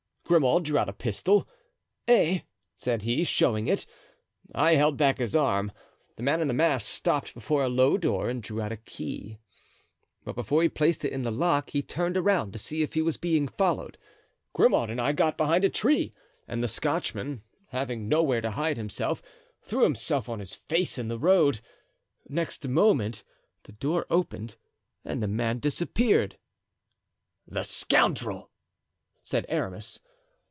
[0.25, 1.45] Grimaud drew out a pistol.
[2.07, 2.39] 'Eh?'
[2.73, 3.85] said he, showing it.
[4.55, 5.73] I held back his arm.
[6.15, 9.39] The man in the mask stopped before a low door and drew out a key;
[10.23, 13.01] but before he placed it in the lock he turned around to see if he
[13.01, 13.97] was being followed.
[14.53, 16.13] Grimaud and I got behind a tree,
[16.47, 19.21] and the Scotchman having nowhere to hide himself,
[19.61, 21.59] threw himself on his face in the road.
[22.29, 23.25] Next moment
[23.63, 24.55] the door opened
[25.03, 26.37] and the man disappeared."
[27.45, 28.49] "The scoundrel!"
[29.21, 29.99] said Aramis.